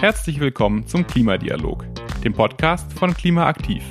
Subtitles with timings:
[0.00, 1.84] Herzlich willkommen zum Klimadialog,
[2.24, 3.82] dem Podcast von Klimaaktiv.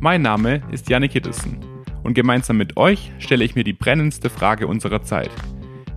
[0.00, 1.60] Mein Name ist Janne Kittelsen
[2.02, 5.30] und gemeinsam mit euch stelle ich mir die brennendste Frage unserer Zeit.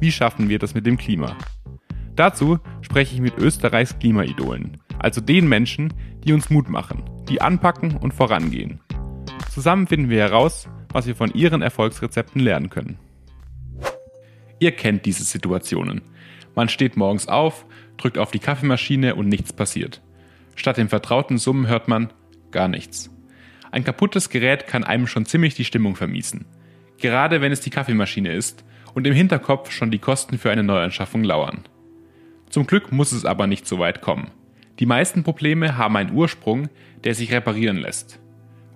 [0.02, 1.38] Wie schaffen wir das mit dem Klima?
[2.18, 5.94] Dazu spreche ich mit Österreichs Klimaidolen, also den Menschen,
[6.26, 8.82] die uns Mut machen, die anpacken und vorangehen.
[9.50, 13.00] Zusammen finden wir heraus, was wir von ihren Erfolgsrezepten lernen können.
[14.60, 16.02] Ihr kennt diese Situationen.
[16.54, 17.66] Man steht morgens auf,
[18.02, 20.02] drückt auf die Kaffeemaschine und nichts passiert.
[20.56, 22.12] Statt dem vertrauten Summen hört man
[22.52, 23.10] gar nichts.
[23.72, 26.46] Ein kaputtes Gerät kann einem schon ziemlich die Stimmung vermiesen.
[26.98, 31.24] Gerade wenn es die Kaffeemaschine ist und im Hinterkopf schon die Kosten für eine Neuanschaffung
[31.24, 31.64] lauern.
[32.50, 34.32] Zum Glück muss es aber nicht so weit kommen.
[34.80, 36.68] Die meisten Probleme haben einen Ursprung,
[37.04, 38.20] der sich reparieren lässt.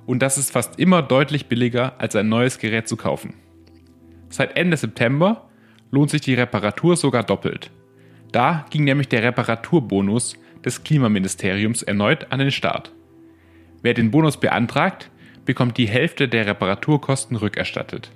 [0.06, 3.34] Und das ist fast immer deutlich billiger, als ein neues Gerät zu kaufen.
[4.30, 5.50] Seit Ende September
[5.92, 7.72] lohnt sich die Reparatur sogar doppelt.
[8.32, 12.92] Da ging nämlich der Reparaturbonus des Klimaministeriums erneut an den Start.
[13.82, 15.12] Wer den Bonus beantragt,
[15.46, 18.12] bekommt die Hälfte der Reparaturkosten rückerstattet.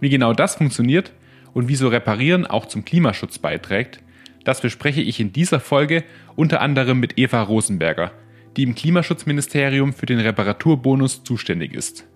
[0.00, 1.12] Wie genau das funktioniert
[1.52, 4.00] und wieso Reparieren auch zum Klimaschutz beiträgt,
[4.44, 8.12] das bespreche ich in dieser Folge unter anderem mit Eva Rosenberger,
[8.56, 12.06] die im Klimaschutzministerium für den Reparaturbonus zuständig ist.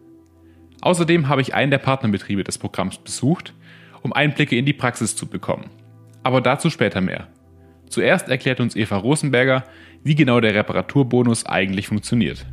[0.81, 3.53] Außerdem habe ich einen der Partnerbetriebe des Programms besucht,
[4.03, 5.69] um Einblicke in die Praxis zu bekommen.
[6.23, 7.29] Aber dazu später mehr.
[7.89, 9.65] Zuerst erklärt uns Eva Rosenberger,
[10.05, 12.47] wie genau der Reparaturbonus eigentlich funktioniert.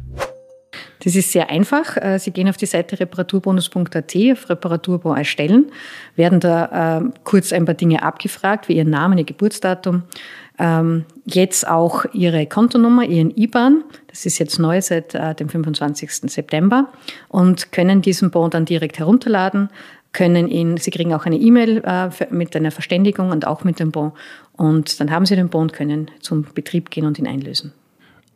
[1.04, 1.96] Das ist sehr einfach.
[1.98, 5.72] Äh, Sie gehen auf die Seite reparaturbonus.at, auf Reparaturbon erstellen,
[6.16, 10.04] werden da äh, kurz ein paar Dinge abgefragt, wie Ihren Namen, Ihr Geburtsdatum,
[10.60, 13.84] ähm, jetzt auch Ihre Kontonummer, Ihren IBAN.
[14.08, 16.12] Das ist jetzt neu seit äh, dem 25.
[16.32, 16.92] September
[17.30, 19.70] und können diesen Bon dann direkt herunterladen,
[20.14, 23.92] können ihn, Sie kriegen auch eine E-Mail äh, mit einer Verständigung und auch mit dem
[23.92, 24.12] Bon.
[24.54, 27.74] Und dann haben Sie den Bon und können zum Betrieb gehen und ihn einlösen.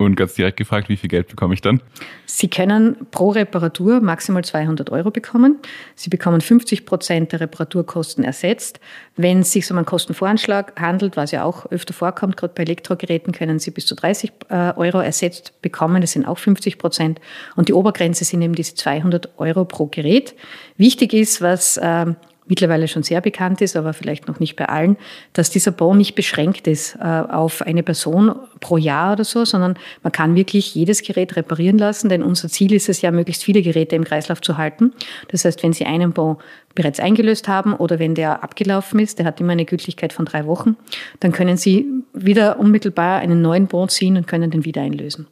[0.06, 1.82] Und ganz direkt gefragt, wie viel Geld bekomme ich dann?
[2.26, 5.60] Sie können pro Reparatur maximal 200 Euro bekommen.
[5.96, 8.80] Sie bekommen 50 Prozent der Reparaturkosten ersetzt.
[9.16, 13.34] Wenn es sich um einen Kostenvoranschlag handelt, was ja auch öfter vorkommt, gerade bei Elektrogeräten,
[13.34, 16.02] können Sie bis zu 30 äh, Euro ersetzt bekommen.
[16.02, 17.22] Das sind auch 50 Prozent.
[17.56, 20.34] Und die Obergrenze sind eben diese 200 Euro pro Gerät.
[20.78, 22.16] Wichtig ist, was ähm,
[22.52, 24.98] mittlerweile schon sehr bekannt ist, aber vielleicht noch nicht bei allen,
[25.32, 29.76] dass dieser Bon nicht beschränkt ist äh, auf eine Person pro Jahr oder so, sondern
[30.04, 33.62] man kann wirklich jedes Gerät reparieren lassen, denn unser Ziel ist es ja, möglichst viele
[33.62, 34.92] Geräte im Kreislauf zu halten.
[35.30, 36.36] Das heißt, wenn Sie einen Bon
[36.76, 40.46] bereits eingelöst haben oder wenn der abgelaufen ist, der hat immer eine Gültigkeit von drei
[40.46, 40.76] Wochen,
[41.22, 45.26] dann können Sie wieder unmittelbar einen neuen Bon ziehen und können den wieder einlösen.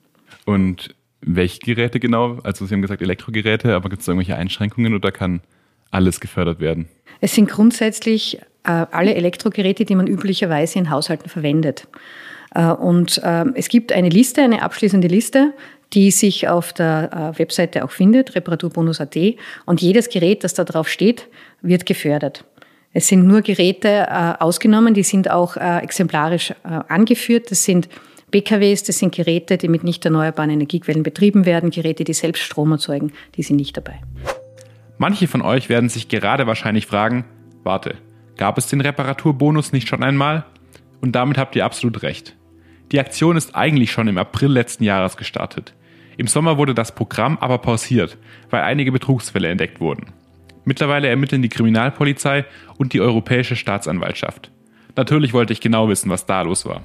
[0.45, 2.39] Und welche Geräte genau?
[2.43, 5.41] Also Sie haben gesagt Elektrogeräte, aber gibt es irgendwelche Einschränkungen oder kann
[5.91, 6.87] alles gefördert werden?
[7.21, 11.87] Es sind grundsätzlich äh, alle Elektrogeräte, die man üblicherweise in Haushalten verwendet.
[12.53, 15.53] Äh, und äh, es gibt eine Liste, eine abschließende Liste,
[15.93, 19.17] die sich auf der äh, Webseite auch findet, reparaturbonus.at.
[19.65, 21.27] Und jedes Gerät, das da drauf steht,
[21.61, 22.45] wird gefördert.
[22.93, 27.51] Es sind nur Geräte ausgenommen, die sind auch exemplarisch angeführt.
[27.51, 27.87] Das sind
[28.31, 32.71] PKWs, das sind Geräte, die mit nicht erneuerbaren Energiequellen betrieben werden, Geräte, die selbst Strom
[32.71, 33.99] erzeugen, die sind nicht dabei.
[35.01, 37.23] Manche von euch werden sich gerade wahrscheinlich fragen,
[37.63, 37.95] warte,
[38.35, 40.43] gab es den Reparaturbonus nicht schon einmal?
[40.99, 42.35] Und damit habt ihr absolut recht.
[42.91, 45.73] Die Aktion ist eigentlich schon im April letzten Jahres gestartet.
[46.17, 48.17] Im Sommer wurde das Programm aber pausiert,
[48.49, 50.07] weil einige Betrugsfälle entdeckt wurden.
[50.65, 52.43] Mittlerweile ermitteln die Kriminalpolizei
[52.77, 54.51] und die Europäische Staatsanwaltschaft.
[54.97, 56.81] Natürlich wollte ich genau wissen, was da los war.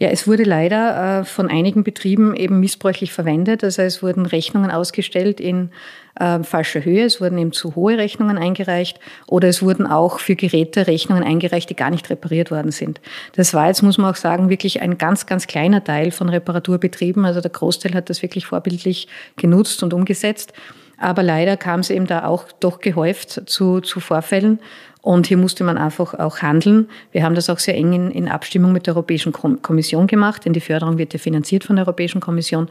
[0.00, 3.62] Ja, es wurde leider äh, von einigen Betrieben eben missbräuchlich verwendet.
[3.62, 5.72] Also es wurden Rechnungen ausgestellt in
[6.18, 10.36] äh, falscher Höhe, es wurden eben zu hohe Rechnungen eingereicht oder es wurden auch für
[10.36, 13.00] Geräte Rechnungen eingereicht, die gar nicht repariert worden sind.
[13.34, 17.24] Das war jetzt, muss man auch sagen, wirklich ein ganz, ganz kleiner Teil von Reparaturbetrieben.
[17.24, 20.52] Also der Großteil hat das wirklich vorbildlich genutzt und umgesetzt.
[21.00, 24.60] Aber leider kam es eben da auch doch gehäuft zu, zu Vorfällen.
[25.00, 26.88] Und hier musste man einfach auch handeln.
[27.10, 30.52] Wir haben das auch sehr eng in, in Abstimmung mit der Europäischen Kommission gemacht, denn
[30.52, 32.68] die Förderung wird ja finanziert von der Europäischen Kommission,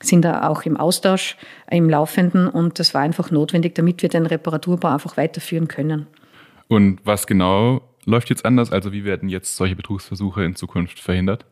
[0.00, 1.36] sind da auch im Austausch,
[1.68, 6.06] im Laufenden und das war einfach notwendig, damit wir den Reparaturbau einfach weiterführen können.
[6.68, 8.70] Und was genau läuft jetzt anders?
[8.70, 11.44] Also wie werden jetzt solche Betrugsversuche in Zukunft verhindert?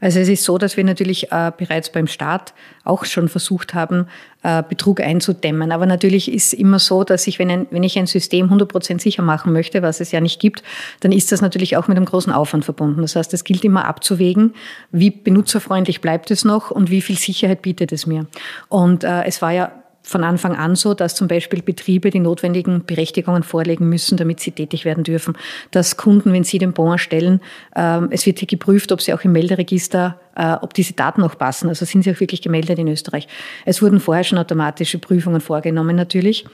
[0.00, 4.06] Also es ist so, dass wir natürlich äh, bereits beim Start auch schon versucht haben,
[4.42, 5.72] äh, Betrug einzudämmen.
[5.72, 9.22] Aber natürlich ist immer so, dass ich, wenn, ein, wenn ich ein System 100% sicher
[9.22, 10.62] machen möchte, was es ja nicht gibt,
[11.00, 13.02] dann ist das natürlich auch mit einem großen Aufwand verbunden.
[13.02, 14.54] Das heißt, es gilt immer abzuwägen,
[14.92, 18.26] wie benutzerfreundlich bleibt es noch und wie viel Sicherheit bietet es mir.
[18.68, 19.72] Und äh, es war ja
[20.02, 24.52] von Anfang an so, dass zum Beispiel Betriebe die notwendigen Berechtigungen vorlegen müssen, damit sie
[24.52, 25.36] tätig werden dürfen.
[25.70, 27.40] Dass Kunden, wenn sie den Bon erstellen,
[27.76, 30.19] ähm, es wird hier geprüft, ob sie auch im Melderegister,
[30.60, 31.68] ob diese Daten auch passen.
[31.68, 33.28] Also sind sie auch wirklich gemeldet in Österreich.
[33.64, 36.44] Es wurden vorher schon automatische Prüfungen vorgenommen natürlich.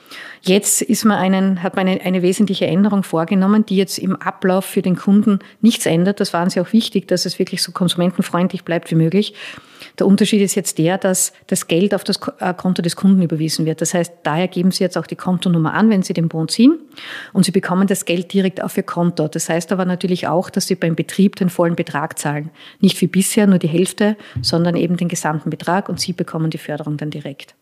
[0.43, 4.65] Jetzt ist man einen, hat man eine, eine wesentliche Änderung vorgenommen, die jetzt im Ablauf
[4.65, 6.21] für den Kunden nichts ändert.
[6.21, 9.35] Das waren sie auch wichtig, dass es wirklich so konsumentenfreundlich bleibt wie möglich.
[9.99, 13.67] Der Unterschied ist jetzt der, dass das Geld auf das äh, Konto des Kunden überwiesen
[13.67, 13.81] wird.
[13.81, 16.79] Das heißt, daher geben Sie jetzt auch die Kontonummer an, wenn Sie den Bon ziehen
[17.33, 19.29] und Sie bekommen das Geld direkt auf Ihr Konto.
[19.29, 22.51] Das heißt aber natürlich auch, dass Sie beim Betrieb den vollen Betrag zahlen.
[22.81, 26.59] Nicht wie bisher nur die Hälfte, sondern eben den gesamten Betrag und Sie bekommen die
[26.59, 27.55] Förderung dann direkt.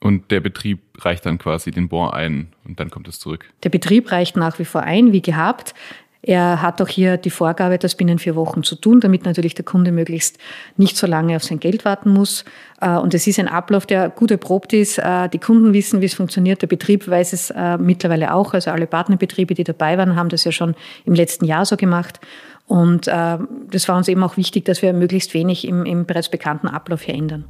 [0.00, 3.46] Und der Betrieb reicht dann quasi den Bon ein und dann kommt es zurück.
[3.64, 5.74] Der Betrieb reicht nach wie vor ein, wie gehabt.
[6.20, 9.64] Er hat auch hier die Vorgabe, das binnen vier Wochen zu tun, damit natürlich der
[9.64, 10.38] Kunde möglichst
[10.76, 12.44] nicht so lange auf sein Geld warten muss.
[12.80, 14.98] Äh, und es ist ein Ablauf, der gut erprobt ist.
[14.98, 16.60] Äh, die Kunden wissen, wie es funktioniert.
[16.60, 18.52] Der Betrieb weiß es äh, mittlerweile auch.
[18.52, 20.74] Also alle Partnerbetriebe, die dabei waren, haben das ja schon
[21.04, 22.20] im letzten Jahr so gemacht.
[22.68, 26.68] Und das war uns eben auch wichtig, dass wir möglichst wenig im, im bereits bekannten
[26.68, 27.44] Ablauf hier ändern.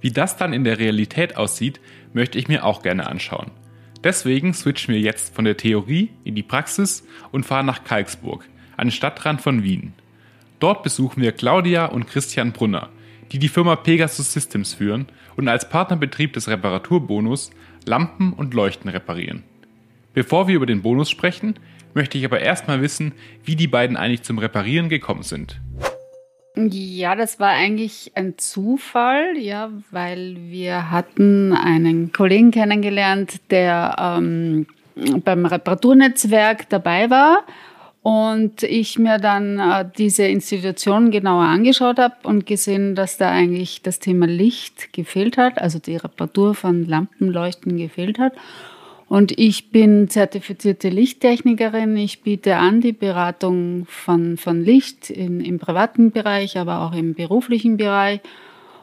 [0.00, 1.80] Wie das dann in der Realität aussieht,
[2.14, 3.50] möchte ich mir auch gerne anschauen.
[4.02, 8.48] Deswegen switchen wir jetzt von der Theorie in die Praxis und fahren nach Kalksburg,
[8.78, 9.92] einen Stadtrand von Wien.
[10.58, 12.88] Dort besuchen wir Claudia und Christian Brunner,
[13.32, 15.06] die die Firma Pegasus Systems führen
[15.36, 17.50] und als Partnerbetrieb des Reparaturbonus
[17.84, 19.42] Lampen und Leuchten reparieren.
[20.12, 21.54] Bevor wir über den Bonus sprechen,
[21.94, 23.12] möchte ich aber erstmal wissen,
[23.44, 25.60] wie die beiden eigentlich zum Reparieren gekommen sind.
[26.56, 34.66] Ja, das war eigentlich ein Zufall, ja, weil wir hatten einen Kollegen kennengelernt, der ähm,
[35.24, 37.44] beim Reparaturnetzwerk dabei war
[38.02, 43.82] und ich mir dann äh, diese Institution genauer angeschaut habe und gesehen, dass da eigentlich
[43.82, 48.32] das Thema Licht gefehlt hat, also die Reparatur von Lampenleuchten gefehlt hat.
[49.10, 51.96] Und ich bin zertifizierte Lichttechnikerin.
[51.96, 57.14] Ich biete an die Beratung von, von Licht in, im privaten Bereich, aber auch im
[57.14, 58.20] beruflichen Bereich.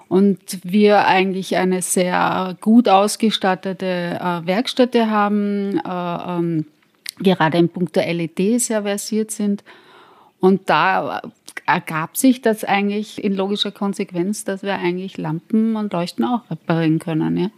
[0.09, 6.65] Und wir eigentlich eine sehr gut ausgestattete äh, Werkstätte haben, äh, ähm,
[7.19, 9.63] gerade in puncto LED sehr versiert sind.
[10.41, 11.21] Und da
[11.65, 16.99] ergab sich das eigentlich in logischer Konsequenz, dass wir eigentlich Lampen und Leuchten auch reparieren
[16.99, 17.37] können.
[17.37, 17.49] Ja.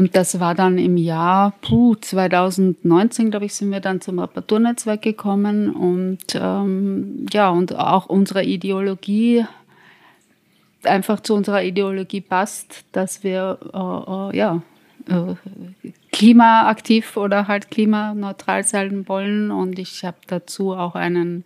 [0.00, 5.02] Und das war dann im Jahr puh, 2019, glaube ich, sind wir dann zum Reparaturnetzwerk
[5.02, 9.44] gekommen und ähm, ja, und auch unsere Ideologie
[10.84, 14.62] einfach zu unserer Ideologie passt, dass wir äh, äh, ja,
[15.06, 15.34] äh,
[16.12, 19.50] klimaaktiv oder halt klimaneutral sein wollen.
[19.50, 21.44] Und ich habe dazu auch einen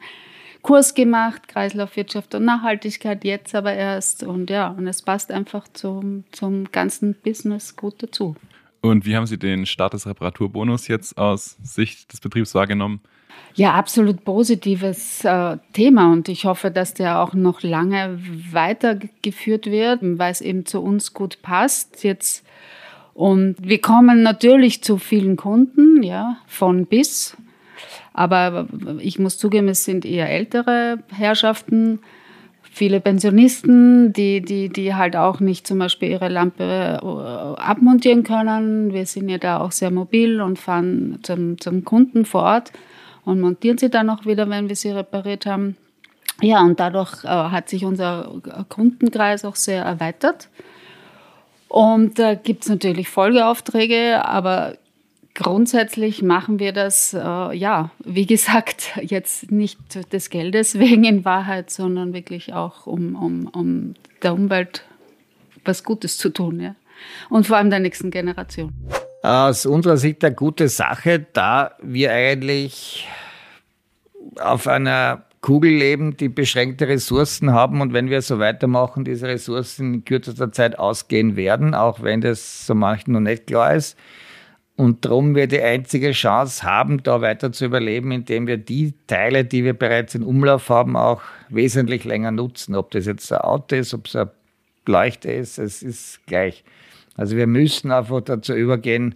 [0.64, 4.24] Kurs gemacht, Kreislaufwirtschaft und Nachhaltigkeit, jetzt aber erst.
[4.24, 8.34] Und ja, und es passt einfach zum, zum ganzen Business gut dazu.
[8.80, 13.00] Und wie haben Sie den Start des Reparaturbonus jetzt aus Sicht des Betriebs wahrgenommen?
[13.54, 18.18] Ja, absolut positives äh, Thema und ich hoffe, dass der auch noch lange
[18.50, 22.04] weitergeführt wird, weil es eben zu uns gut passt.
[22.04, 22.44] Jetzt
[23.12, 27.36] und wir kommen natürlich zu vielen Kunden, ja, von bis.
[28.14, 28.68] Aber
[29.00, 31.98] ich muss zugeben, es sind eher ältere Herrschaften,
[32.62, 38.92] viele Pensionisten, die, die, die halt auch nicht zum Beispiel ihre Lampe äh, abmontieren können.
[38.92, 42.72] Wir sind ja da auch sehr mobil und fahren zum, zum Kunden vor Ort
[43.24, 45.76] und montieren sie dann auch wieder, wenn wir sie repariert haben.
[46.40, 48.30] Ja, und dadurch äh, hat sich unser
[48.68, 50.48] Kundenkreis auch sehr erweitert.
[51.68, 54.76] Und da gibt es natürlich Folgeaufträge, aber
[55.34, 59.78] Grundsätzlich machen wir das, äh, ja, wie gesagt, jetzt nicht
[60.12, 64.84] des Geldes wegen in Wahrheit, sondern wirklich auch, um, um, um der Umwelt
[65.64, 66.60] was Gutes zu tun.
[66.60, 66.76] Ja.
[67.30, 68.72] Und vor allem der nächsten Generation.
[69.22, 73.08] Aus unserer Sicht eine gute Sache, da wir eigentlich
[74.40, 79.94] auf einer Kugel leben, die beschränkte Ressourcen haben und wenn wir so weitermachen, diese Ressourcen
[79.94, 83.98] in kürzester Zeit ausgehen werden, auch wenn das so manchen noch nicht klar ist.
[84.76, 89.44] Und darum wir die einzige Chance haben, da weiter zu überleben, indem wir die Teile,
[89.44, 92.74] die wir bereits in Umlauf haben, auch wesentlich länger nutzen.
[92.74, 94.30] Ob das jetzt ein Auto ist, ob es ein
[94.86, 96.64] Leuchte ist, es ist gleich.
[97.16, 99.14] Also wir müssen einfach dazu übergehen,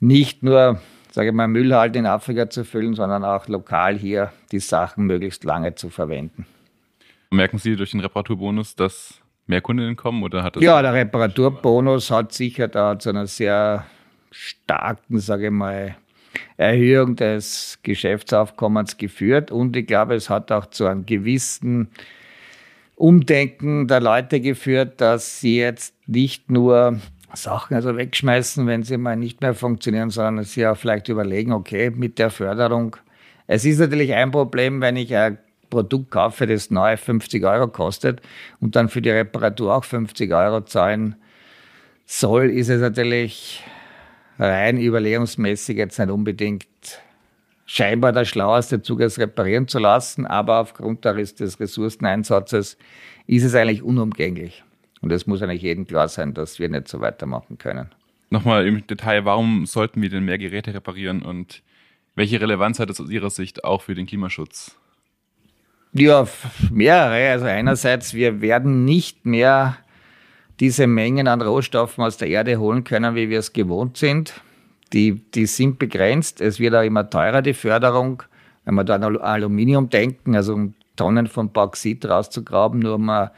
[0.00, 0.80] nicht nur,
[1.12, 5.06] sage ich mal, Müll halt in Afrika zu füllen, sondern auch lokal hier die Sachen
[5.06, 6.44] möglichst lange zu verwenden.
[7.30, 10.62] Merken Sie durch den Reparaturbonus, dass mehr Kundinnen kommen oder hat das?
[10.64, 13.86] Ja, der Reparaturbonus hat sicher da zu einer sehr
[14.32, 15.96] starken, sage ich mal,
[16.56, 19.50] Erhöhung des Geschäftsaufkommens geführt.
[19.50, 21.88] Und ich glaube, es hat auch zu einem gewissen
[22.96, 27.00] Umdenken der Leute geführt, dass sie jetzt nicht nur
[27.34, 31.90] Sachen also wegschmeißen, wenn sie mal nicht mehr funktionieren, sondern sie auch vielleicht überlegen, okay,
[31.90, 32.96] mit der Förderung.
[33.46, 35.38] Es ist natürlich ein Problem, wenn ich ein
[35.70, 38.20] Produkt kaufe, das neu 50 Euro kostet
[38.60, 41.16] und dann für die Reparatur auch 50 Euro zahlen
[42.04, 43.64] soll, ist es natürlich
[44.38, 46.66] rein überlegungsmäßig jetzt nicht unbedingt
[47.66, 52.76] scheinbar der schlaueste Zug, es reparieren zu lassen, aber aufgrund des Ressourceneinsatzes
[53.26, 54.62] ist es eigentlich unumgänglich.
[55.00, 57.88] Und es muss eigentlich jedem klar sein, dass wir nicht so weitermachen können.
[58.30, 61.62] Nochmal im Detail, warum sollten wir denn mehr Geräte reparieren und
[62.14, 64.76] welche Relevanz hat das aus Ihrer Sicht auch für den Klimaschutz?
[65.92, 66.26] Ja,
[66.70, 67.30] mehrere.
[67.30, 69.76] Also einerseits, wir werden nicht mehr
[70.62, 74.32] diese Mengen an Rohstoffen aus der Erde holen können, wie wir es gewohnt sind.
[74.92, 76.40] Die, die sind begrenzt.
[76.40, 78.22] Es wird auch immer teurer, die Förderung.
[78.64, 83.30] Wenn wir da an Aluminium denken, also um Tonnen von Bauxit rauszugraben, nur um ein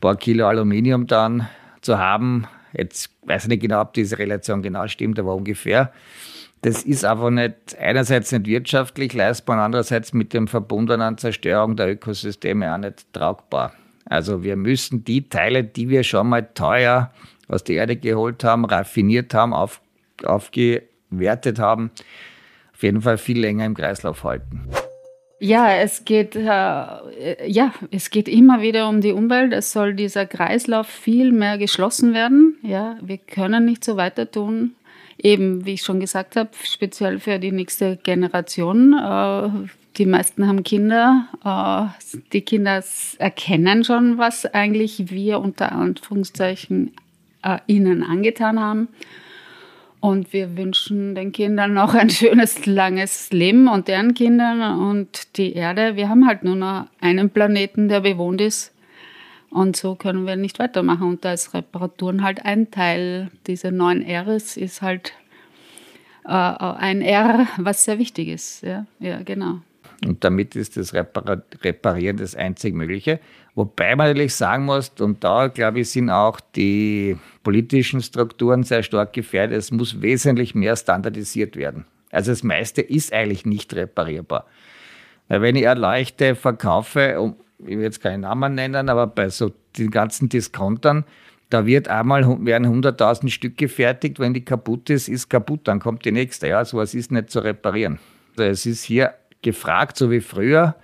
[0.00, 1.48] paar Kilo Aluminium dann
[1.80, 2.46] zu haben.
[2.72, 5.92] Jetzt weiß ich nicht genau, ob diese Relation genau stimmt, aber ungefähr.
[6.62, 11.90] Das ist einfach nicht, einerseits nicht wirtschaftlich leistbar und andererseits mit dem verbundenen Zerstörung der
[11.90, 13.72] Ökosysteme auch nicht tragbar.
[14.14, 17.10] Also wir müssen die Teile, die wir schon mal teuer
[17.48, 19.80] aus der Erde geholt haben, raffiniert haben, auf,
[20.22, 21.90] aufgewertet haben,
[22.72, 24.68] auf jeden Fall viel länger im Kreislauf halten.
[25.40, 29.52] Ja, es geht, äh, ja, es geht immer wieder um die Umwelt.
[29.52, 32.56] Es soll dieser Kreislauf viel mehr geschlossen werden.
[32.62, 34.76] Ja, wir können nicht so weiter tun.
[35.18, 38.92] Eben, wie ich schon gesagt habe, speziell für die nächste Generation.
[38.94, 41.28] Äh, die meisten haben Kinder.
[41.44, 42.82] Äh, die Kinder
[43.18, 46.92] erkennen schon, was eigentlich wir unter Anführungszeichen
[47.42, 48.88] äh, ihnen angetan haben.
[50.00, 55.54] Und wir wünschen den Kindern noch ein schönes, langes Leben und deren Kindern und die
[55.54, 55.96] Erde.
[55.96, 58.72] Wir haben halt nur noch einen Planeten, der bewohnt ist.
[59.50, 61.08] Und so können wir nicht weitermachen.
[61.08, 63.30] Und da ist Reparaturen halt ein Teil.
[63.46, 65.12] Diese neuen Rs ist halt
[66.24, 68.62] äh, ein R, was sehr wichtig ist.
[68.62, 69.60] Ja, ja genau.
[70.04, 73.20] Und damit ist das Reparieren das einzig Mögliche.
[73.54, 78.82] Wobei man natürlich sagen muss, und da glaube ich, sind auch die politischen Strukturen sehr
[78.82, 81.84] stark gefährdet, es muss wesentlich mehr standardisiert werden.
[82.10, 84.46] Also das meiste ist eigentlich nicht reparierbar.
[85.28, 89.52] Weil wenn ich eine Leuchte verkaufe, ich will jetzt keinen Namen nennen, aber bei so
[89.78, 91.04] den ganzen Diskontern,
[91.50, 96.04] da wird einmal werden 100.000 Stück gefertigt, wenn die kaputt ist, ist kaputt, dann kommt
[96.04, 96.48] die nächste.
[96.48, 97.98] Ja, sowas ist nicht zu reparieren.
[98.36, 99.14] Also es ist hier
[99.44, 100.74] gefragt, so wie früher,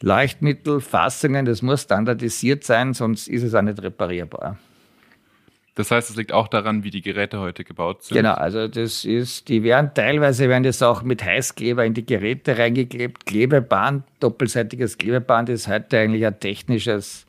[0.00, 4.58] Leuchtmittel, Fassungen, das muss standardisiert sein, sonst ist es auch nicht reparierbar.
[5.76, 8.16] Das heißt, es liegt auch daran, wie die Geräte heute gebaut sind.
[8.16, 12.56] Genau, also das ist, die werden teilweise werden das auch mit Heißkleber in die Geräte
[12.56, 13.26] reingeklebt.
[13.26, 17.26] Klebeband, doppelseitiges Klebeband ist heute eigentlich ein technisches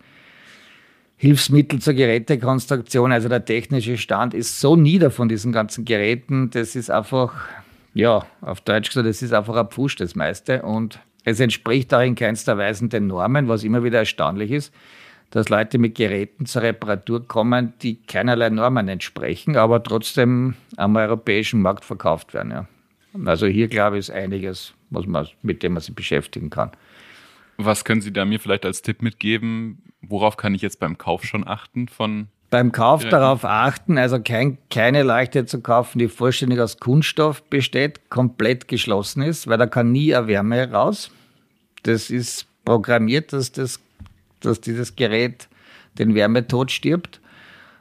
[1.18, 3.12] Hilfsmittel zur Gerätekonstruktion.
[3.12, 7.34] Also der technische Stand ist so nieder von diesen ganzen Geräten, das ist einfach,
[7.96, 10.62] ja, auf Deutsch gesagt, das ist einfach ein Pfusch, das meiste.
[10.62, 14.74] Und es entspricht auch in keinster Weise den Normen, was immer wieder erstaunlich ist,
[15.32, 21.62] dass Leute mit Geräten zur Reparatur kommen, die keinerlei Normen entsprechen, aber trotzdem am europäischen
[21.62, 22.52] Markt verkauft werden.
[22.52, 22.68] Ja.
[23.26, 26.72] Also hier glaube ich ist einiges, was man, mit dem man sich beschäftigen kann.
[27.58, 29.82] Was können Sie da mir vielleicht als Tipp mitgeben?
[30.02, 33.20] Worauf kann ich jetzt beim Kauf schon achten von beim Kauf Geräten?
[33.20, 39.22] darauf achten, also kein, keine Leuchte zu kaufen, die vollständig aus Kunststoff besteht, komplett geschlossen
[39.22, 41.12] ist, weil da kann nie eine Wärme raus.
[41.84, 43.80] Das ist programmiert, dass, das,
[44.42, 45.48] dass dieses Gerät
[45.98, 47.22] den Wärmetod stirbt.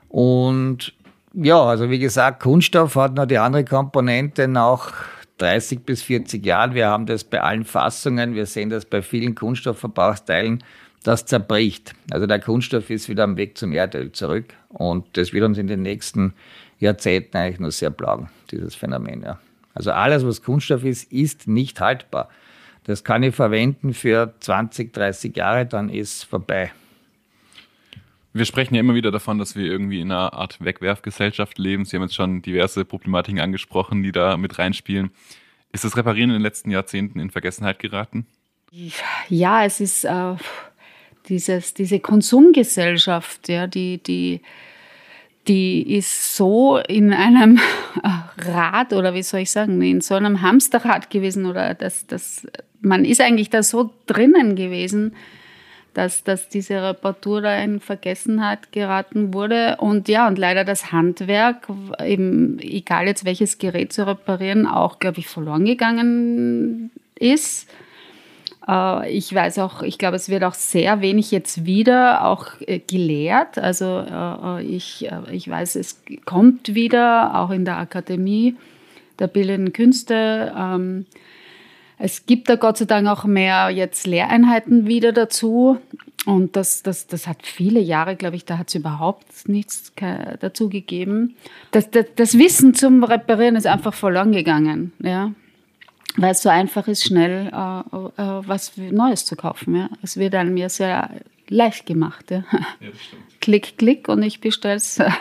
[0.08, 0.92] Und
[1.34, 4.92] ja, also wie gesagt, Kunststoff hat noch die andere Komponente nach
[5.38, 6.74] 30 bis 40 Jahren.
[6.74, 10.62] Wir haben das bei allen Fassungen, wir sehen das bei vielen Kunststoffverbrauchsteilen,
[11.04, 11.94] das zerbricht.
[12.10, 15.68] Also der Kunststoff ist wieder am Weg zum Erdöl zurück und das wird uns in
[15.68, 16.34] den nächsten
[16.80, 19.22] Jahrzehnten eigentlich nur sehr plagen, dieses Phänomen.
[19.22, 19.38] Ja.
[19.74, 22.28] Also alles, was Kunststoff ist, ist nicht haltbar.
[22.84, 26.72] Das kann ich verwenden für 20, 30 Jahre, dann ist vorbei.
[28.32, 31.84] Wir sprechen ja immer wieder davon, dass wir irgendwie in einer Art Wegwerfgesellschaft leben.
[31.84, 35.10] Sie haben jetzt schon diverse Problematiken angesprochen, die da mit reinspielen.
[35.70, 38.26] Ist das Reparieren in den letzten Jahrzehnten in Vergessenheit geraten?
[39.28, 40.34] Ja, es ist äh,
[41.28, 44.40] dieses, diese Konsumgesellschaft, ja, die, die
[45.48, 47.60] die ist so in einem
[48.38, 52.46] Rad oder wie soll ich sagen, in so einem Hamsterrad gewesen oder das, das,
[52.80, 55.14] man ist eigentlich da so drinnen gewesen,
[55.92, 59.76] dass, dass diese Reparatur da in Vergessenheit geraten wurde.
[59.78, 61.68] Und ja, und leider das Handwerk,
[62.04, 67.68] eben, egal jetzt welches Gerät zu reparieren, auch, glaube ich, verloren gegangen ist.
[68.66, 72.78] Äh, ich weiß auch, ich glaube, es wird auch sehr wenig jetzt wieder auch äh,
[72.78, 73.58] gelehrt.
[73.58, 78.56] Also äh, ich, ich weiß, es kommt wieder, auch in der Akademie
[79.18, 80.52] der Bildenden Künste.
[80.56, 81.06] Ähm,
[81.98, 85.78] es gibt da Gott sei Dank auch mehr jetzt Lehreinheiten wieder dazu.
[86.26, 89.92] Und das, das, das hat viele Jahre, glaube ich, da hat es überhaupt nichts
[90.40, 91.36] dazu gegeben.
[91.70, 94.92] Das, das, das Wissen zum Reparieren ist einfach verloren gegangen.
[95.02, 95.32] Ja
[96.16, 99.76] weil es so einfach ist, schnell äh, äh, was Neues zu kaufen.
[99.76, 99.88] Ja.
[100.02, 101.10] Es wird einem ja sehr
[101.48, 102.30] leicht gemacht.
[102.30, 102.44] Ja.
[102.52, 102.88] ja
[103.40, 105.14] klick, klick und ich bestelle es ja.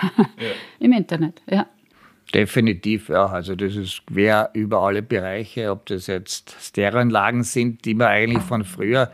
[0.80, 1.42] im Internet.
[1.50, 1.68] Ja.
[2.34, 3.28] Definitiv, ja.
[3.28, 8.44] Also das ist quer über alle Bereiche, ob das jetzt Stereoanlagen sind, die man eigentlich
[8.44, 9.12] von früher,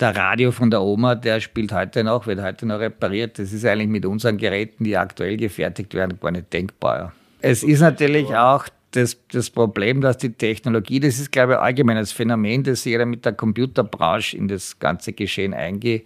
[0.00, 3.38] der Radio von der Oma, der spielt heute noch, wird heute noch repariert.
[3.38, 6.98] Das ist eigentlich mit unseren Geräten, die aktuell gefertigt werden, gar nicht denkbar.
[6.98, 7.12] Ja.
[7.40, 8.66] Es ist natürlich auch
[8.96, 12.96] das, das Problem, dass die Technologie, das ist, glaube ich, ein allgemeines Phänomen, das sich
[13.04, 16.02] mit der Computerbranche in das ganze Geschehen einge,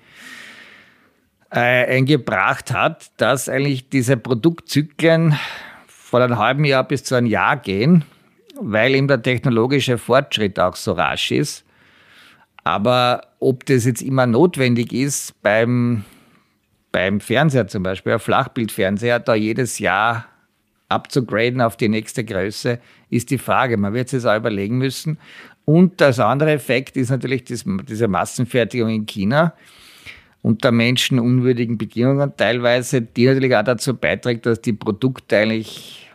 [1.50, 5.38] äh, eingebracht hat, dass eigentlich diese Produktzyklen
[5.86, 8.04] von einem halben Jahr bis zu einem Jahr gehen,
[8.60, 11.64] weil eben der technologische Fortschritt auch so rasch ist.
[12.64, 16.04] Aber ob das jetzt immer notwendig ist beim,
[16.92, 20.26] beim Fernseher zum Beispiel, ein Flachbildfernseher, da jedes Jahr
[20.88, 22.78] abzugraden auf die nächste Größe,
[23.10, 23.76] ist die Frage.
[23.76, 25.18] Man wird sich das auch überlegen müssen.
[25.64, 29.54] Und das andere Effekt ist natürlich das, diese Massenfertigung in China
[30.40, 36.08] unter menschenunwürdigen Bedingungen teilweise, die natürlich auch dazu beiträgt, dass die Produkte eigentlich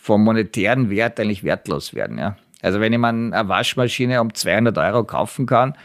[0.00, 2.18] vom monetären Wert eigentlich wertlos werden.
[2.18, 2.36] Ja.
[2.62, 5.76] Also wenn mir eine Waschmaschine um 200 Euro kaufen kann,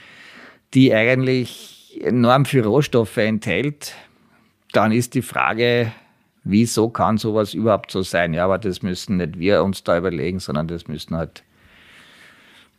[0.73, 3.93] die eigentlich enorm viel Rohstoffe enthält,
[4.71, 5.91] dann ist die Frage,
[6.43, 8.33] wieso kann sowas überhaupt so sein?
[8.33, 11.43] Ja, aber das müssen nicht wir uns da überlegen, sondern das müssen halt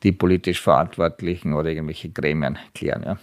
[0.03, 3.03] die politisch Verantwortlichen oder irgendwelche Gremien klären.
[3.05, 3.19] Ja.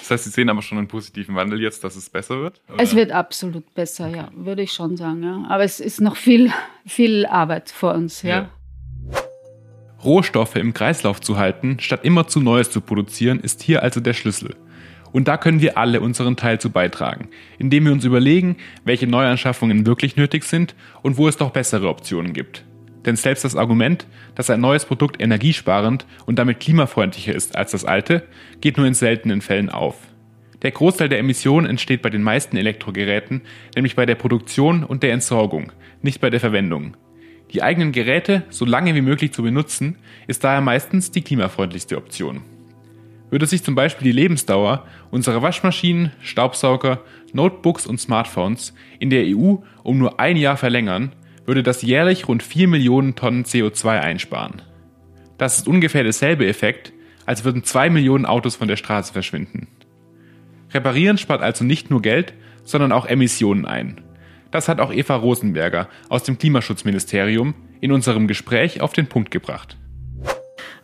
[0.00, 2.60] Das heißt, Sie sehen aber schon einen positiven Wandel jetzt, dass es besser wird?
[2.68, 2.82] Oder?
[2.82, 4.16] Es wird absolut besser, okay.
[4.16, 5.22] ja, würde ich schon sagen.
[5.22, 5.44] Ja.
[5.48, 6.52] Aber es ist noch viel,
[6.86, 8.22] viel Arbeit vor uns.
[8.22, 8.28] Ja.
[8.28, 8.50] ja.
[10.02, 14.12] Rohstoffe im Kreislauf zu halten, statt immer zu Neues zu produzieren, ist hier also der
[14.12, 14.54] Schlüssel.
[15.14, 19.86] Und da können wir alle unseren Teil zu beitragen, indem wir uns überlegen, welche Neuanschaffungen
[19.86, 22.64] wirklich nötig sind und wo es doch bessere Optionen gibt.
[23.06, 27.84] Denn selbst das Argument, dass ein neues Produkt energiesparend und damit klimafreundlicher ist als das
[27.84, 28.24] alte,
[28.60, 29.94] geht nur in seltenen Fällen auf.
[30.62, 33.42] Der Großteil der Emissionen entsteht bei den meisten Elektrogeräten,
[33.76, 35.70] nämlich bei der Produktion und der Entsorgung,
[36.02, 36.96] nicht bei der Verwendung.
[37.52, 39.96] Die eigenen Geräte so lange wie möglich zu benutzen,
[40.26, 42.42] ist daher meistens die klimafreundlichste Option.
[43.34, 47.00] Würde sich zum Beispiel die Lebensdauer unserer Waschmaschinen, Staubsauger,
[47.32, 52.44] Notebooks und Smartphones in der EU um nur ein Jahr verlängern, würde das jährlich rund
[52.44, 54.62] 4 Millionen Tonnen CO2 einsparen.
[55.36, 56.92] Das ist ungefähr derselbe Effekt,
[57.26, 59.66] als würden 2 Millionen Autos von der Straße verschwinden.
[60.72, 64.00] Reparieren spart also nicht nur Geld, sondern auch Emissionen ein.
[64.52, 69.76] Das hat auch Eva Rosenberger aus dem Klimaschutzministerium in unserem Gespräch auf den Punkt gebracht.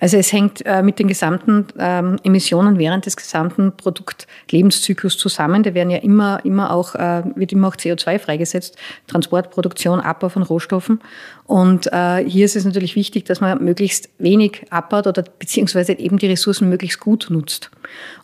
[0.00, 5.62] Also es hängt äh, mit den gesamten ähm, Emissionen während des gesamten Produktlebenszyklus zusammen.
[5.62, 8.78] Da werden ja immer, immer auch, äh, wird immer auch CO2 freigesetzt.
[9.06, 11.00] Transport, Produktion, Abbau von Rohstoffen.
[11.44, 16.18] Und äh, hier ist es natürlich wichtig, dass man möglichst wenig abbaut oder beziehungsweise eben
[16.18, 17.70] die Ressourcen möglichst gut nutzt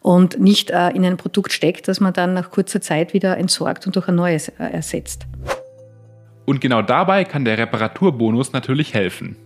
[0.01, 3.87] und nicht äh, in ein Produkt steckt, das man dann nach kurzer Zeit wieder entsorgt
[3.87, 5.27] und durch ein neues äh, ersetzt.
[6.47, 9.37] Und genau dabei kann der Reparaturbonus natürlich helfen.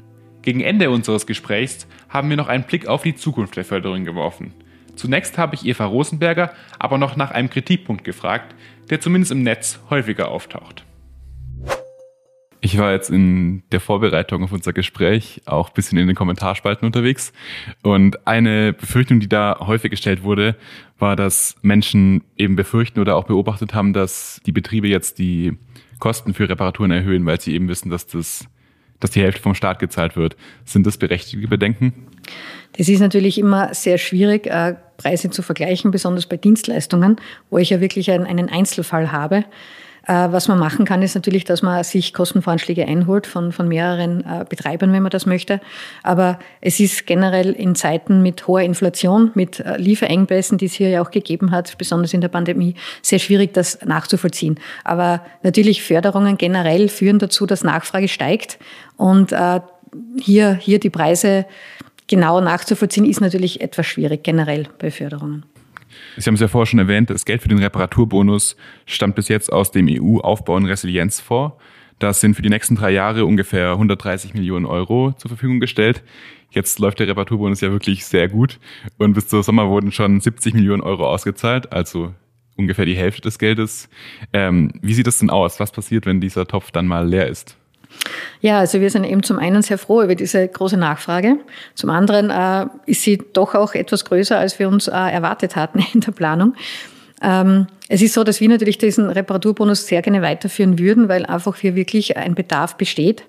[0.43, 4.55] Gegen Ende unseres Gesprächs haben wir noch einen Blick auf die Zukunft der Förderung geworfen.
[4.97, 8.55] Zunächst habe ich Eva Rosenberger aber noch nach einem Kritikpunkt gefragt,
[8.89, 10.85] der zumindest im Netz häufiger auftaucht.
[12.63, 16.85] Ich war jetzt in der Vorbereitung auf unser Gespräch auch ein bisschen in den Kommentarspalten
[16.85, 17.33] unterwegs.
[17.83, 20.57] Und eine Befürchtung, die da häufig gestellt wurde,
[20.99, 25.57] war, dass Menschen eben befürchten oder auch beobachtet haben, dass die Betriebe jetzt die
[25.99, 28.47] Kosten für Reparaturen erhöhen, weil sie eben wissen, dass das
[29.01, 30.37] dass die Hälfte vom Staat gezahlt wird.
[30.65, 32.07] Sind das berechtigte Bedenken?
[32.77, 37.17] Das ist natürlich immer sehr schwierig, äh, Preise zu vergleichen, besonders bei Dienstleistungen,
[37.49, 39.45] wo ich ja wirklich einen Einzelfall habe.
[40.11, 44.25] Äh, was man machen kann, ist natürlich, dass man sich Kostenvoranschläge einholt von, von mehreren
[44.25, 45.61] äh, Betreibern, wenn man das möchte.
[46.03, 50.89] Aber es ist generell in Zeiten mit hoher Inflation, mit äh, Lieferengpässen, die es hier
[50.89, 54.59] ja auch gegeben hat, besonders in der Pandemie, sehr schwierig, das nachzuvollziehen.
[54.83, 58.59] Aber natürlich Förderungen generell führen dazu, dass Nachfrage steigt
[58.97, 59.33] und
[60.21, 61.47] hier, hier die Preise
[62.07, 65.45] genau nachzuvollziehen, ist natürlich etwas schwierig generell bei Förderungen.
[66.17, 69.53] Sie haben es ja vorher schon erwähnt, das Geld für den Reparaturbonus stammt bis jetzt
[69.53, 71.57] aus dem EU-Aufbau- und Resilienzfonds.
[71.99, 76.03] Das sind für die nächsten drei Jahre ungefähr 130 Millionen Euro zur Verfügung gestellt.
[76.51, 78.59] Jetzt läuft der Reparaturbonus ja wirklich sehr gut
[78.99, 82.15] und bis zur Sommer wurden schon 70 Millionen Euro ausgezahlt, also
[82.57, 83.89] ungefähr die Hälfte des Geldes.
[84.33, 85.61] Ähm, wie sieht das denn aus?
[85.61, 87.57] Was passiert, wenn dieser Topf dann mal leer ist?
[88.41, 91.37] Ja, also wir sind eben zum einen sehr froh über diese große Nachfrage.
[91.75, 95.85] Zum anderen äh, ist sie doch auch etwas größer, als wir uns äh, erwartet hatten
[95.93, 96.55] in der Planung.
[97.23, 101.57] Ähm, es ist so, dass wir natürlich diesen Reparaturbonus sehr gerne weiterführen würden, weil einfach
[101.57, 103.25] hier wirklich ein Bedarf besteht.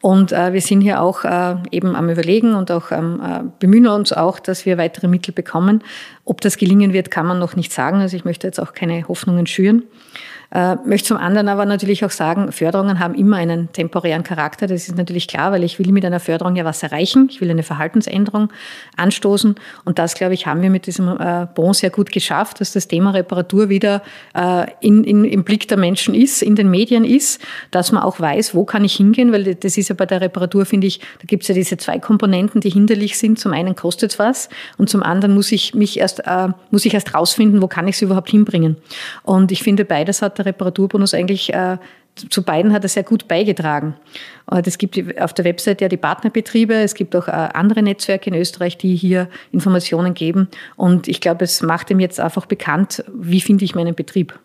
[0.00, 3.88] Und äh, wir sind hier auch äh, eben am Überlegen und auch ähm, äh, bemühen
[3.88, 5.82] uns auch, dass wir weitere Mittel bekommen.
[6.24, 8.00] Ob das gelingen wird, kann man noch nicht sagen.
[8.00, 9.82] Also ich möchte jetzt auch keine Hoffnungen schüren.
[10.52, 14.66] Äh, möchte zum anderen aber natürlich auch sagen, Förderungen haben immer einen temporären Charakter.
[14.66, 17.28] Das ist natürlich klar, weil ich will mit einer Förderung ja was erreichen.
[17.30, 18.52] Ich will eine Verhaltensänderung
[18.96, 19.56] anstoßen.
[19.84, 22.88] Und das, glaube ich, haben wir mit diesem äh, Bon sehr gut geschafft, dass das
[22.88, 24.02] Thema Reparatur wieder
[24.34, 28.20] äh, in, in, im Blick der Menschen ist, in den Medien ist, dass man auch
[28.20, 31.26] weiß, wo kann ich hingehen, weil das ist ja bei der Reparatur, finde ich, da
[31.26, 33.38] gibt es ja diese zwei Komponenten, die hinderlich sind.
[33.38, 36.94] Zum einen kostet es was und zum anderen muss ich mich erst, äh, muss ich
[36.94, 38.76] erst rausfinden, wo kann ich es überhaupt hinbringen.
[39.24, 41.78] Und ich finde, beides hat der Reparaturbonus eigentlich äh,
[42.16, 43.94] zu beiden hat er sehr gut beigetragen.
[44.64, 48.36] Es gibt auf der Website ja die Partnerbetriebe, es gibt auch äh, andere Netzwerke in
[48.36, 50.48] Österreich, die hier Informationen geben.
[50.76, 54.38] Und ich glaube, es macht ihm jetzt einfach bekannt, wie finde ich meinen Betrieb.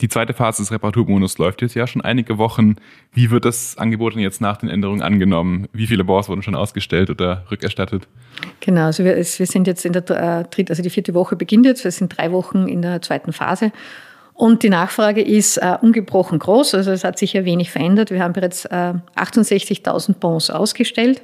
[0.00, 2.76] Die zweite Phase des Reparaturbonus läuft jetzt ja schon einige Wochen.
[3.12, 5.68] Wie wird das Angebot denn jetzt nach den Änderungen angenommen?
[5.72, 8.08] Wie viele Bors wurden schon ausgestellt oder rückerstattet?
[8.60, 11.66] Genau, also wir, wir sind jetzt in der äh, dritten, also die vierte Woche beginnt
[11.66, 11.84] jetzt.
[11.84, 13.70] Wir sind drei Wochen in der zweiten Phase.
[14.34, 18.10] Und die Nachfrage ist äh, ungebrochen groß, also es hat sich ja wenig verändert.
[18.10, 21.22] Wir haben bereits äh, 68.000 Bons ausgestellt,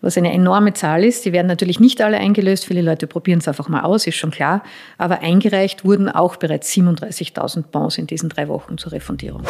[0.00, 1.24] was eine enorme Zahl ist.
[1.24, 4.30] Die werden natürlich nicht alle eingelöst, viele Leute probieren es einfach mal aus, ist schon
[4.30, 4.62] klar.
[4.98, 9.42] Aber eingereicht wurden auch bereits 37.000 Bons in diesen drei Wochen zur Refundierung.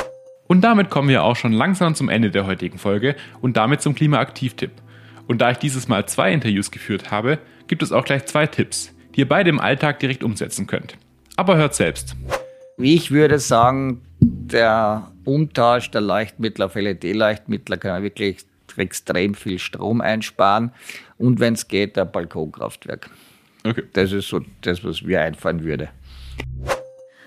[0.46, 3.94] Und damit kommen wir auch schon langsam zum Ende der heutigen Folge und damit zum
[3.94, 4.72] Klimaaktiv-Tipp.
[5.26, 8.94] Und da ich dieses Mal zwei Interviews geführt habe, gibt es auch gleich zwei Tipps,
[9.14, 10.98] die ihr beide im Alltag direkt umsetzen könnt.
[11.36, 12.14] Aber hört selbst.
[12.76, 18.44] Ich würde sagen, der Umtausch der Leuchtmittel auf LED-Leuchtmittel kann wirklich
[18.76, 20.72] extrem viel Strom einsparen.
[21.16, 23.08] Und wenn es geht, ein Balkonkraftwerk.
[23.64, 23.84] Okay.
[23.92, 25.88] Das ist so das, was mir einfallen würde.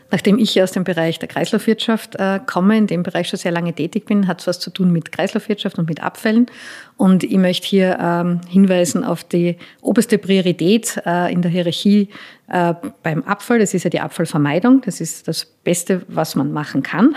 [0.10, 3.74] Nachdem ich aus dem Bereich der Kreislaufwirtschaft äh, komme, in dem Bereich schon sehr lange
[3.74, 6.48] tätig bin, hat es was zu tun mit Kreislaufwirtschaft und mit Abfällen.
[6.96, 12.10] Und ich möchte hier ähm, hinweisen auf die oberste Priorität äh, in der Hierarchie
[12.50, 13.60] äh, beim Abfall.
[13.60, 14.82] Das ist ja die Abfallvermeidung.
[14.82, 17.13] Das ist das Beste, was man machen kann.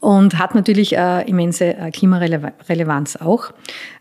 [0.00, 3.52] Und hat natürlich äh, immense äh, Klimarelevanz auch.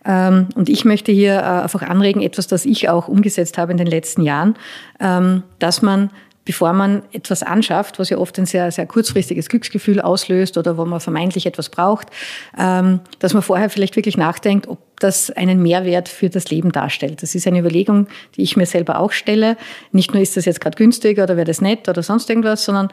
[0.05, 3.77] Ähm, und ich möchte hier äh, einfach anregen, etwas, das ich auch umgesetzt habe in
[3.77, 4.55] den letzten Jahren,
[4.99, 6.11] ähm, dass man
[6.47, 10.85] bevor man etwas anschafft, was ja oft ein sehr, sehr kurzfristiges Glücksgefühl auslöst oder wo
[10.85, 12.07] man vermeintlich etwas braucht,
[12.57, 17.21] ähm, dass man vorher vielleicht wirklich nachdenkt, ob das einen Mehrwert für das Leben darstellt.
[17.21, 18.07] Das ist eine Überlegung,
[18.37, 19.57] die ich mir selber auch stelle.
[19.91, 22.87] Nicht nur ist das jetzt gerade günstig oder wäre das nett oder sonst irgendwas, sondern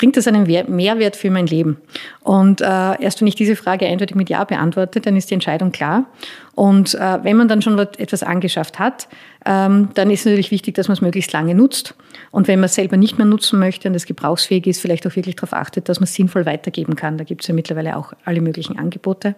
[0.00, 1.76] bringt das einen Mehrwert für mein Leben?
[2.20, 5.72] Und äh, erst wenn ich diese Frage eindeutig mit Ja beantworte, dann ist die Entscheidung
[5.72, 6.06] klar.
[6.54, 9.08] Und äh, wenn man dann schon etwas angeschafft hat,
[9.44, 11.94] ähm, dann ist natürlich wichtig, dass man es möglichst lange nutzt.
[12.30, 15.14] Und wenn man es selber nicht mehr nutzen möchte und es gebrauchsfähig ist, vielleicht auch
[15.16, 17.18] wirklich darauf achtet, dass man es sinnvoll weitergeben kann.
[17.18, 19.34] Da gibt es ja mittlerweile auch alle möglichen Angebote.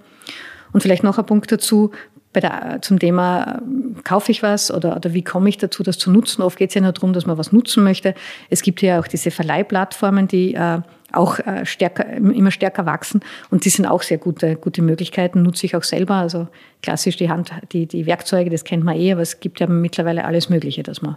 [0.72, 1.90] Und vielleicht noch ein Punkt dazu,
[2.40, 3.60] der, zum Thema,
[4.04, 6.42] kaufe ich was oder, oder wie komme ich dazu, das zu nutzen?
[6.42, 8.14] Oft geht es ja nur darum, dass man was nutzen möchte.
[8.48, 10.80] Es gibt ja auch diese Verleihplattformen, die äh,
[11.12, 15.66] auch äh, stärker, immer stärker wachsen und die sind auch sehr gute, gute Möglichkeiten, nutze
[15.66, 16.14] ich auch selber.
[16.14, 16.48] Also
[16.82, 20.24] klassisch die Hand, die, die Werkzeuge, das kennt man eh, aber es gibt ja mittlerweile
[20.24, 21.16] alles Mögliche, dass man,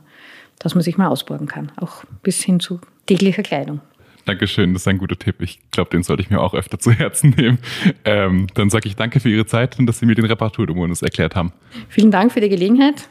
[0.59, 3.79] dass man sich mal ausborgen kann, auch bis hin zu täglicher Kleidung.
[4.25, 5.41] Dankeschön, das ist ein guter Tipp.
[5.41, 7.59] Ich glaube, den sollte ich mir auch öfter zu Herzen nehmen.
[8.03, 11.35] Ähm, dann sage ich danke für Ihre Zeit und dass Sie mir den Reparaturbonus erklärt
[11.35, 11.53] haben.
[11.89, 13.07] Vielen Dank für die Gelegenheit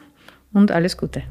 [0.51, 1.23] und alles Gute.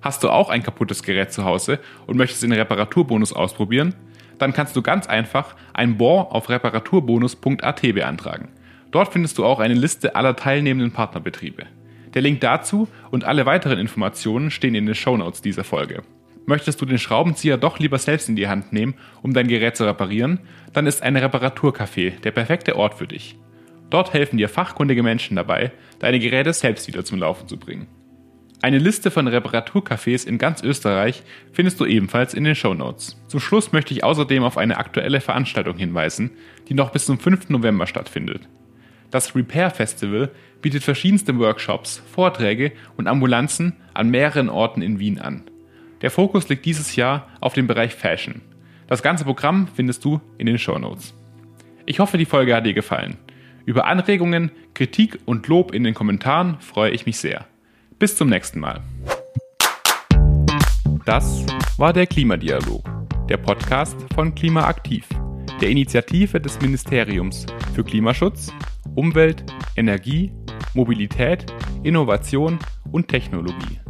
[0.00, 3.94] Hast du auch ein kaputtes Gerät zu Hause und möchtest den Reparaturbonus ausprobieren?
[4.38, 8.48] Dann kannst du ganz einfach ein Bon auf reparaturbonus.at beantragen.
[8.92, 11.66] Dort findest du auch eine Liste aller teilnehmenden Partnerbetriebe.
[12.14, 16.02] Der Link dazu und alle weiteren Informationen stehen in den Shownotes dieser Folge.
[16.48, 19.84] Möchtest du den Schraubenzieher doch lieber selbst in die Hand nehmen, um dein Gerät zu
[19.84, 20.40] reparieren,
[20.72, 23.36] dann ist ein Reparaturcafé der perfekte Ort für dich.
[23.90, 27.86] Dort helfen dir fachkundige Menschen dabei, deine Geräte selbst wieder zum Laufen zu bringen.
[28.62, 33.20] Eine Liste von Reparaturcafés in ganz Österreich findest du ebenfalls in den Show Notes.
[33.26, 36.30] Zum Schluss möchte ich außerdem auf eine aktuelle Veranstaltung hinweisen,
[36.70, 37.50] die noch bis zum 5.
[37.50, 38.48] November stattfindet.
[39.10, 40.30] Das Repair Festival
[40.62, 45.44] bietet verschiedenste Workshops, Vorträge und Ambulanzen an mehreren Orten in Wien an.
[46.00, 48.40] Der Fokus liegt dieses Jahr auf dem Bereich Fashion.
[48.86, 51.12] Das ganze Programm findest du in den Show Notes.
[51.86, 53.16] Ich hoffe, die Folge hat dir gefallen.
[53.66, 57.46] Über Anregungen, Kritik und Lob in den Kommentaren freue ich mich sehr.
[57.98, 58.80] Bis zum nächsten Mal.
[61.04, 61.44] Das
[61.78, 62.88] war der Klimadialog,
[63.28, 65.04] der Podcast von Klimaaktiv,
[65.60, 68.52] der Initiative des Ministeriums für Klimaschutz,
[68.94, 70.32] Umwelt, Energie,
[70.74, 72.58] Mobilität, Innovation
[72.92, 73.80] und Technologie.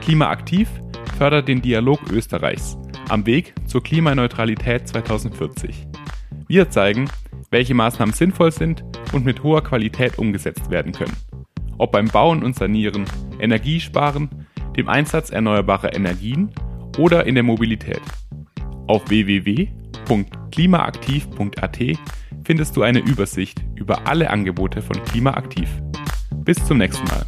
[0.00, 0.68] Klimaaktiv
[1.14, 2.76] fördert den Dialog Österreichs
[3.08, 5.86] am Weg zur Klimaneutralität 2040.
[6.48, 7.08] Wir zeigen,
[7.50, 11.16] welche Maßnahmen sinnvoll sind und mit hoher Qualität umgesetzt werden können.
[11.78, 13.04] Ob beim Bauen und Sanieren,
[13.38, 14.28] Energiesparen,
[14.76, 16.50] dem Einsatz erneuerbarer Energien
[16.98, 18.02] oder in der Mobilität.
[18.86, 21.78] Auf www.klimaaktiv.at
[22.44, 25.70] findest du eine Übersicht über alle Angebote von Klimaaktiv.
[26.44, 27.26] Bis zum nächsten Mal.